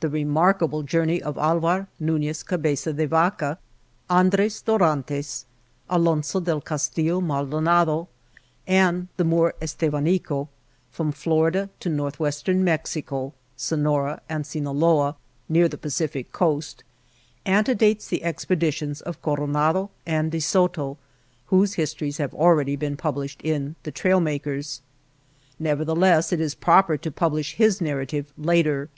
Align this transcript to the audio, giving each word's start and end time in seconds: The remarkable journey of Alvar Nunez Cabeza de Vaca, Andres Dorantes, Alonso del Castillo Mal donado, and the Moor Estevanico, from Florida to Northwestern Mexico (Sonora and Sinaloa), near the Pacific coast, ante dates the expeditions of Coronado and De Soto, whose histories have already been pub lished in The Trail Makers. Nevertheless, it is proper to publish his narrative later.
The 0.00 0.10
remarkable 0.10 0.82
journey 0.82 1.22
of 1.22 1.38
Alvar 1.38 1.88
Nunez 1.98 2.42
Cabeza 2.42 2.92
de 2.92 3.06
Vaca, 3.06 3.58
Andres 4.10 4.60
Dorantes, 4.60 5.46
Alonso 5.88 6.40
del 6.40 6.60
Castillo 6.60 7.22
Mal 7.22 7.46
donado, 7.46 8.06
and 8.66 9.08
the 9.16 9.24
Moor 9.24 9.54
Estevanico, 9.62 10.48
from 10.90 11.10
Florida 11.10 11.70
to 11.80 11.88
Northwestern 11.88 12.64
Mexico 12.64 13.32
(Sonora 13.56 14.20
and 14.28 14.46
Sinaloa), 14.46 15.16
near 15.48 15.68
the 15.68 15.78
Pacific 15.78 16.32
coast, 16.32 16.84
ante 17.46 17.74
dates 17.76 18.08
the 18.08 18.24
expeditions 18.24 19.00
of 19.00 19.22
Coronado 19.22 19.88
and 20.04 20.30
De 20.32 20.38
Soto, 20.38 20.98
whose 21.46 21.76
histories 21.80 22.18
have 22.18 22.34
already 22.34 22.76
been 22.76 22.98
pub 22.98 23.14
lished 23.16 23.40
in 23.42 23.74
The 23.84 23.90
Trail 23.90 24.20
Makers. 24.20 24.82
Nevertheless, 25.58 26.30
it 26.30 26.42
is 26.42 26.54
proper 26.54 26.98
to 26.98 27.10
publish 27.10 27.54
his 27.54 27.80
narrative 27.80 28.34
later. 28.36 28.90